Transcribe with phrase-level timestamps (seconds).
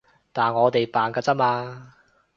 [0.33, 1.93] 但我哋扮㗎咋嘛